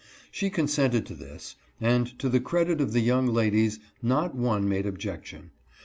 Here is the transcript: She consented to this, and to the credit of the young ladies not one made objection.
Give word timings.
She 0.31 0.49
consented 0.49 1.05
to 1.05 1.13
this, 1.13 1.57
and 1.79 2.17
to 2.17 2.27
the 2.27 2.39
credit 2.39 2.81
of 2.81 2.91
the 2.91 3.01
young 3.01 3.27
ladies 3.27 3.77
not 4.01 4.33
one 4.33 4.67
made 4.67 4.87
objection. 4.87 5.51